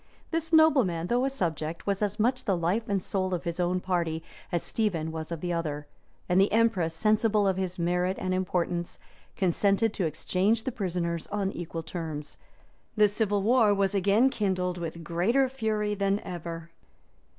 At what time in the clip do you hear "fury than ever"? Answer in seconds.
15.47-16.71